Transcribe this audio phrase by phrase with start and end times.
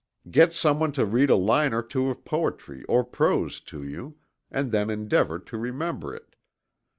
[0.31, 4.17] Get some one to read a line or two of poetry or prose to you,
[4.49, 6.35] and then endeavor to remember it.